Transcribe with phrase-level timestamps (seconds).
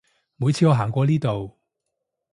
[0.37, 1.59] 每次我行過呢度